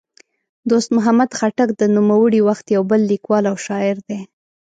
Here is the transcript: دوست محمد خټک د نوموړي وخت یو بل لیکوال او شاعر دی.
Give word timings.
دوست 0.69 0.89
محمد 0.95 1.29
خټک 1.39 1.69
د 1.75 1.81
نوموړي 1.95 2.39
وخت 2.47 2.65
یو 2.75 2.83
بل 2.91 3.01
لیکوال 3.11 3.43
او 3.51 3.55
شاعر 3.65 3.95
دی. 4.07 4.19